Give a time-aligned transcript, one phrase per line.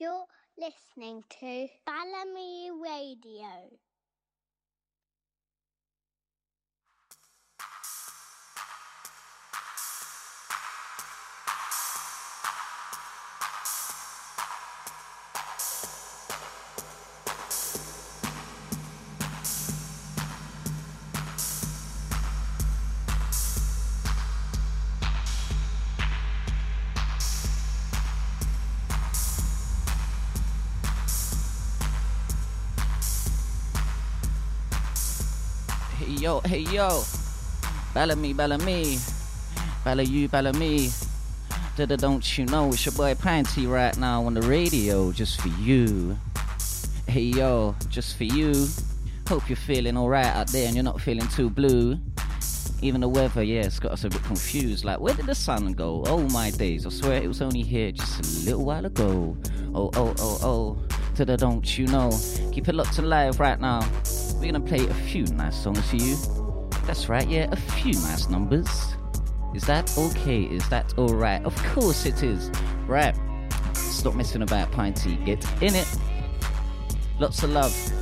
[0.00, 0.24] You're
[0.56, 3.68] listening to Balamii Radio.
[36.20, 37.02] Yo, hey yo.
[37.94, 39.00] Balamii, Balamii.
[39.82, 40.90] Bella you, Bella me.
[41.78, 45.48] Da-da, don't you know it's your boy Pinty right now on the radio just for
[45.48, 46.18] you.
[47.08, 48.68] Hey yo, just for you.
[49.28, 51.98] Hope you're feeling alright out there and you're not feeling too blue.
[52.82, 54.84] Even the weather, yeah, it's got us a bit confused.
[54.84, 56.04] Like, where did the sun go?
[56.06, 59.38] Oh my days, I swear it was only here just a little while ago.
[59.74, 60.78] Oh, oh, oh, oh.
[61.14, 62.10] Da-da, don't you know?
[62.52, 63.88] Keep it locked and live right now.
[64.40, 66.16] We're gonna play a few nice songs for you.
[66.86, 68.68] That's right, yeah, a few nice numbers.
[69.54, 70.44] Is that okay?
[70.44, 71.44] Is that alright?
[71.44, 72.50] Of course it is.
[72.86, 73.14] Right.
[73.74, 75.22] Stop messing about, Pinty.
[75.26, 75.86] Get in it.
[77.18, 77.99] Lots of love.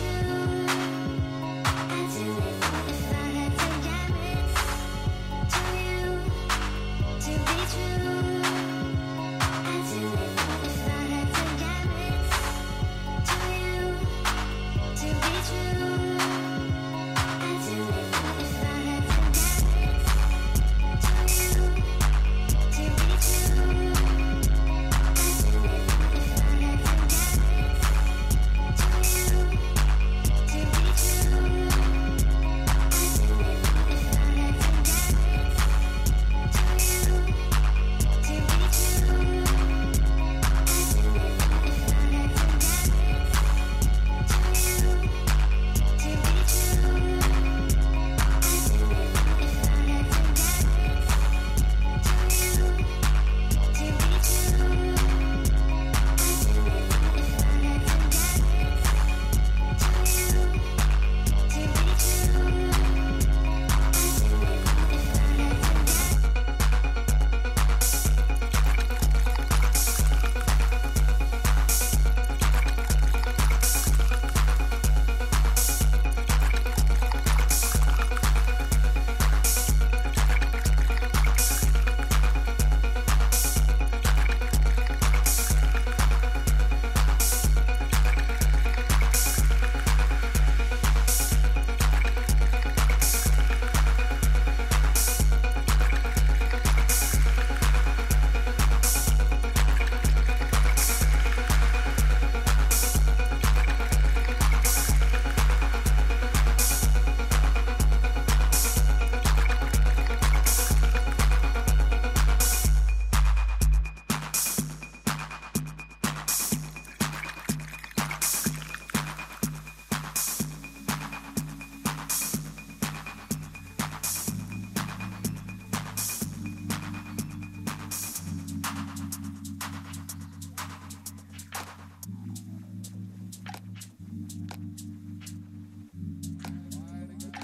[0.00, 0.35] you.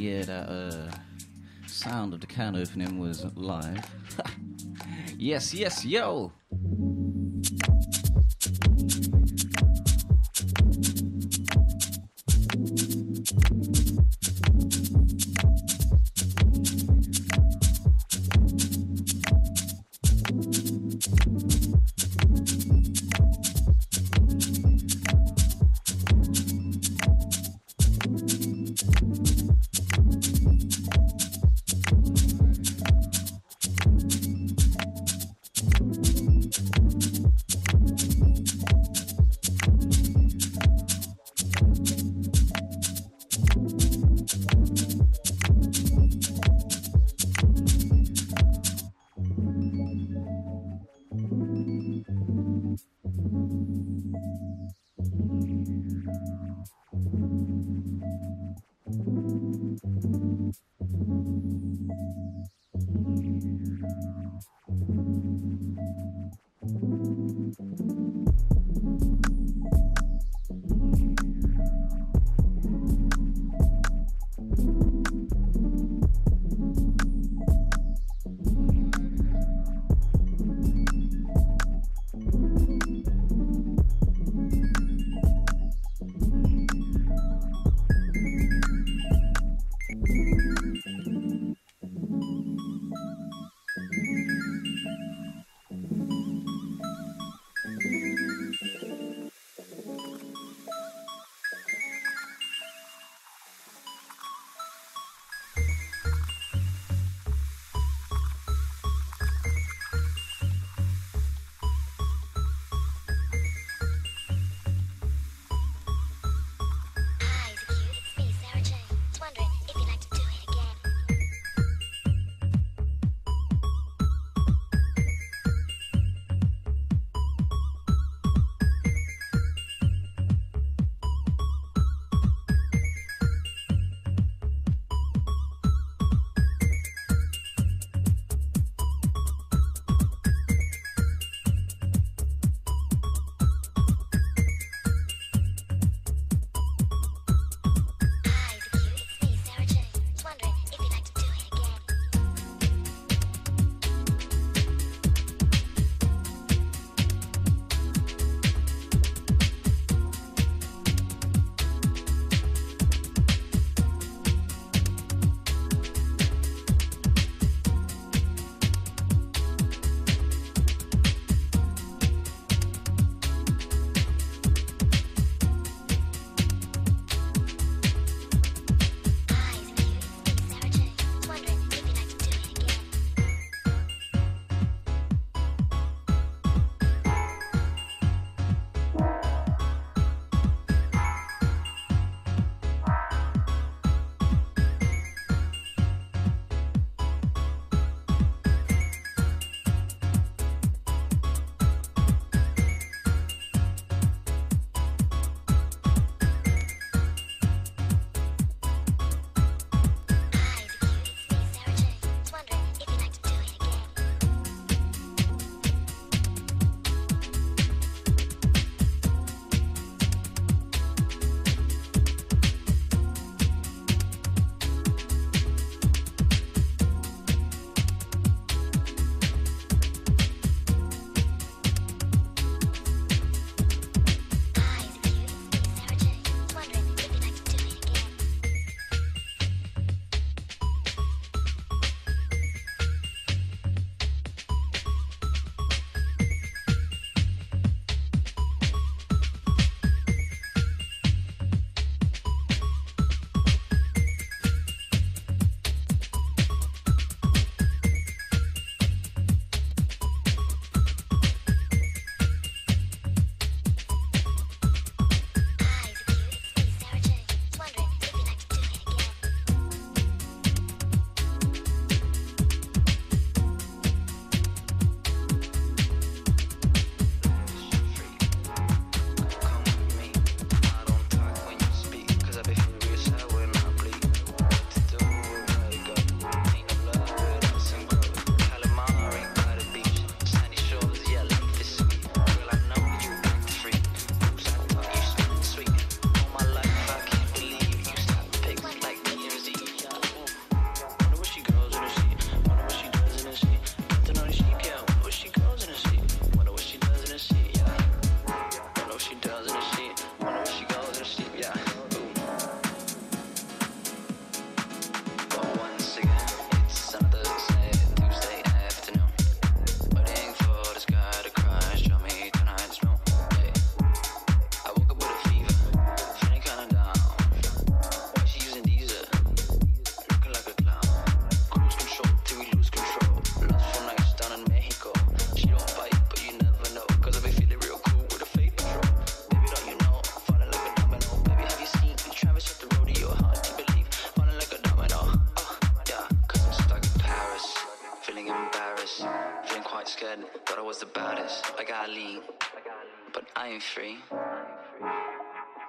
[0.00, 0.90] Yeah, that uh,
[1.66, 3.84] sound of the can opening was live.
[5.18, 6.32] yes, yes, yo!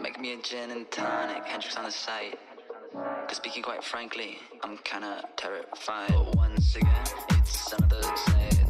[0.00, 2.38] Make me a gin and tonic, Hendrick's on the site.
[2.94, 6.08] Cause speaking quite frankly, I'm kinda terrified.
[6.08, 8.61] But once again, it's another side.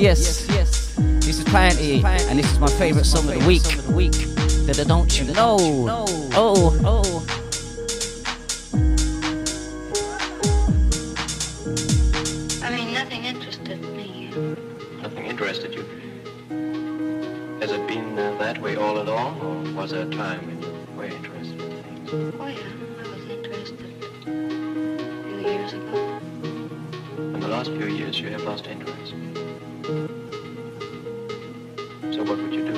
[0.00, 0.48] yes.
[0.48, 0.94] yes, yes.
[1.26, 3.62] This is Planty, and this is my favorite song of the week.
[4.66, 5.56] That don't you know?
[6.34, 7.19] Oh, oh.
[32.30, 32.69] работать.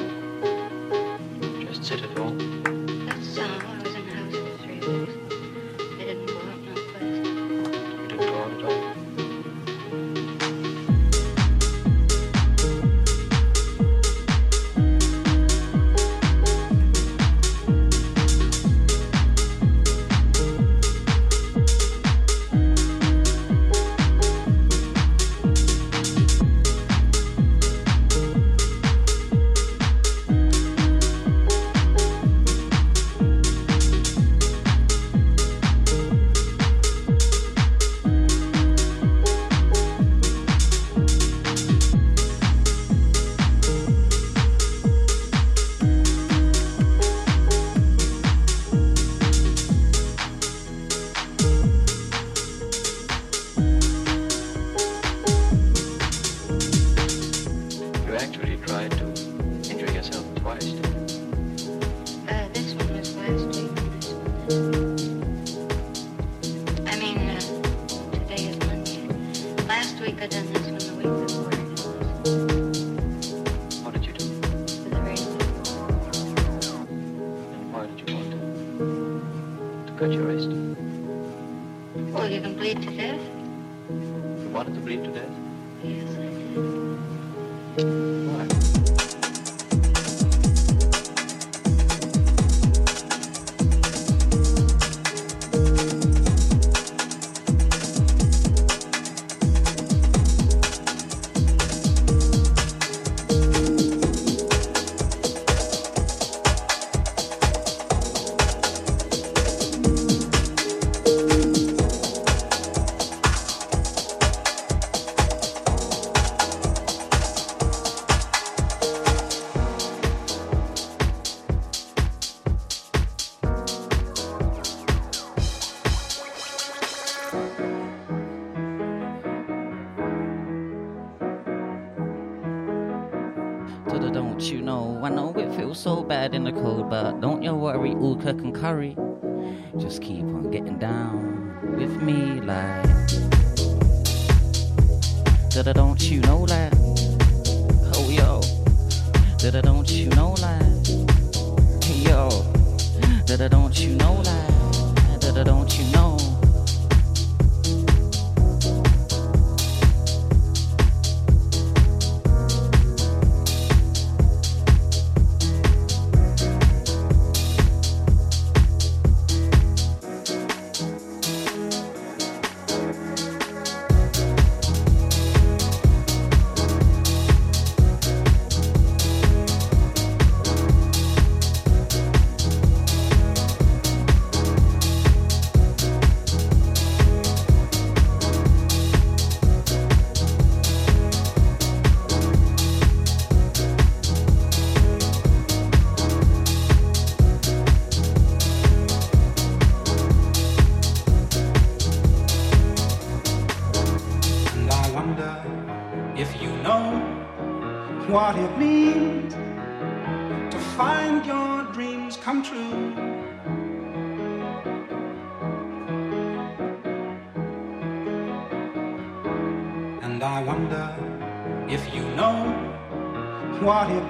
[138.62, 138.94] hurry.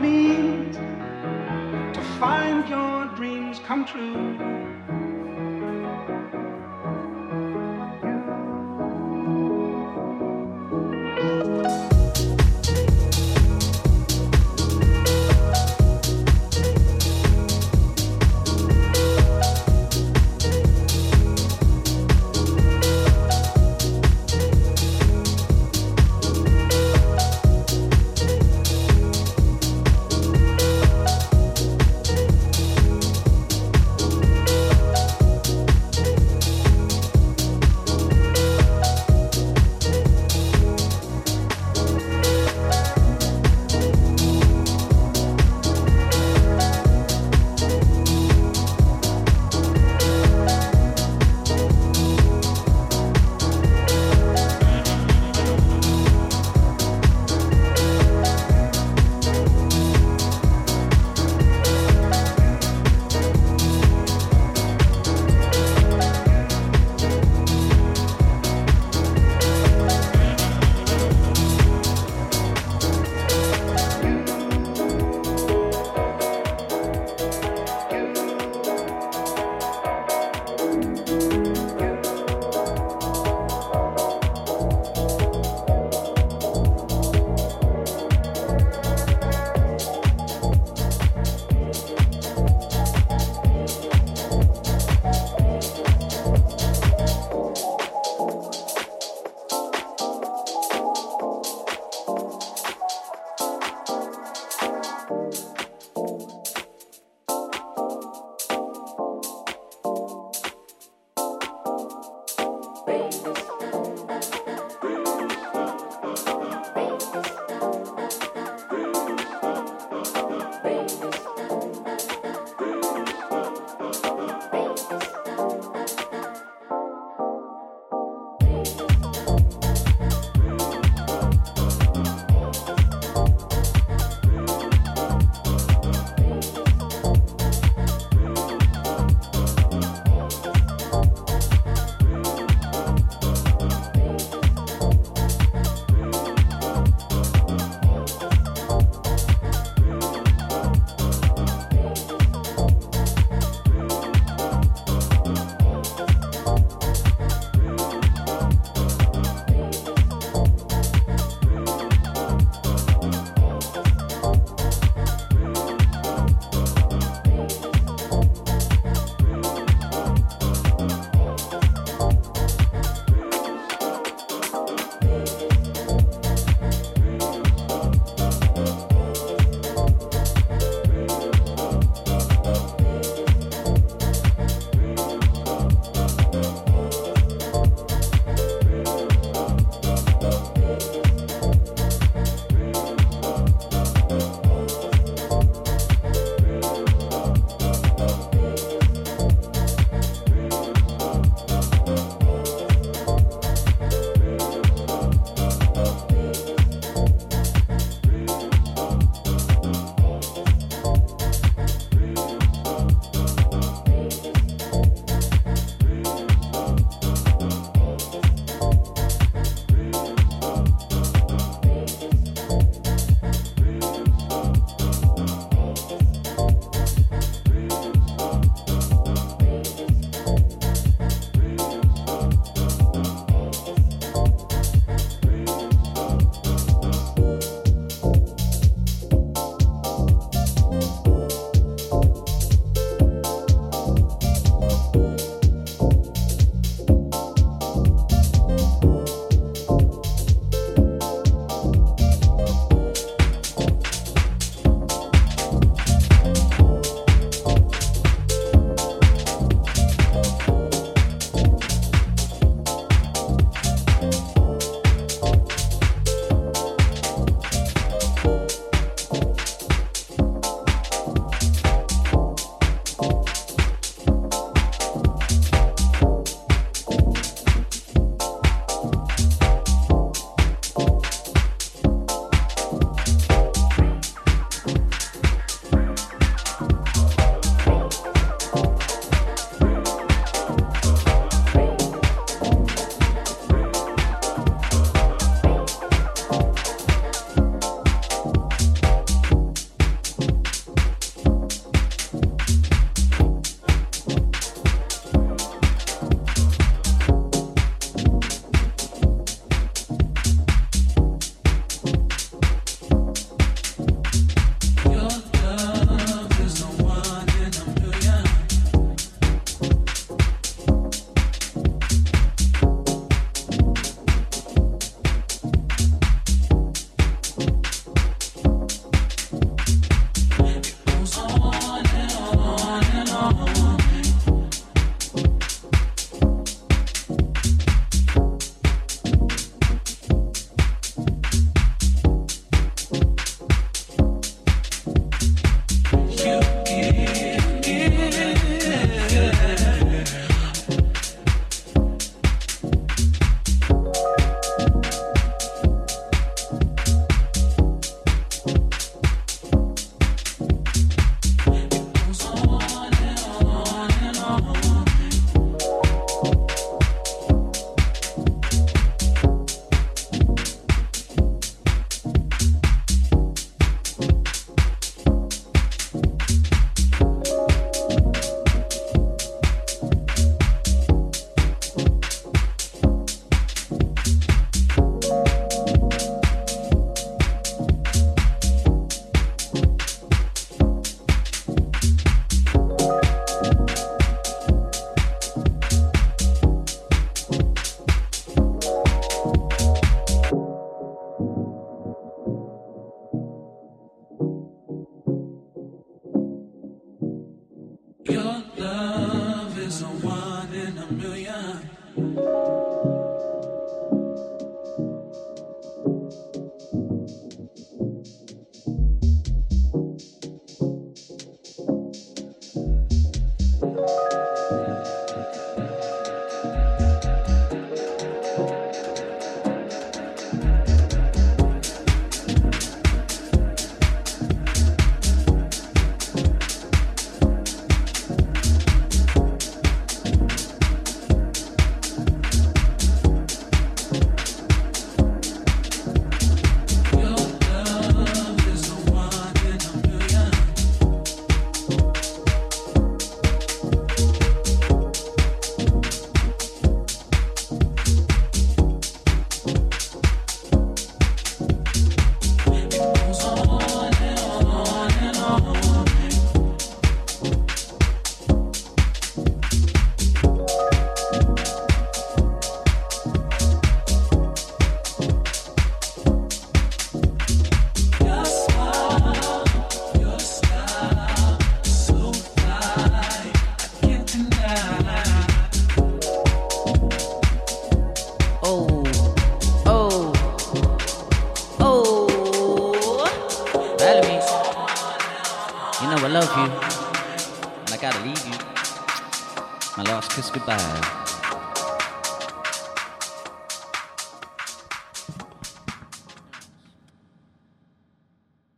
[0.02, 0.76] means
[1.96, 4.81] to find your dreams come true.